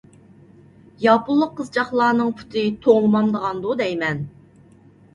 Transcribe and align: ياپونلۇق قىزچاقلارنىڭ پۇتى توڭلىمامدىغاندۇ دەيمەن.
ياپونلۇق 1.07 1.53
قىزچاقلارنىڭ 1.59 2.33
پۇتى 2.41 2.67
توڭلىمامدىغاندۇ 2.89 3.81
دەيمەن. 3.87 4.29